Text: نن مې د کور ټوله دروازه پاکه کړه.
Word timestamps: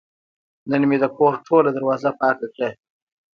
نن 0.69 0.81
مې 0.89 0.97
د 1.03 1.05
کور 1.17 1.33
ټوله 1.47 1.69
دروازه 1.77 2.11
پاکه 2.19 2.47
کړه. 2.53 2.69